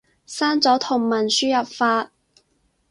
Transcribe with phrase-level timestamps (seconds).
[0.25, 2.09] 刪咗同文輸入法